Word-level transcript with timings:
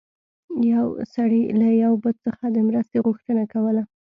یو 0.73 0.87
سړي 1.13 1.41
له 1.59 1.67
یو 1.83 1.93
بت 2.03 2.15
څخه 2.27 2.45
د 2.55 2.57
مرستې 2.67 2.97
غوښتنه 3.05 3.43
کوله. 3.53 3.83